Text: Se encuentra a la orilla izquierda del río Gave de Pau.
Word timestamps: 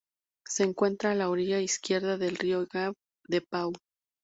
Se 0.47 0.63
encuentra 0.63 1.11
a 1.11 1.13
la 1.13 1.29
orilla 1.29 1.59
izquierda 1.59 2.17
del 2.17 2.35
río 2.37 2.65
Gave 2.71 2.95
de 3.27 3.41
Pau. 3.41 3.71